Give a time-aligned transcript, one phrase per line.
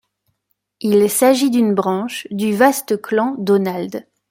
[0.79, 4.07] Il s'agit d'une branche du vaste clan Donald.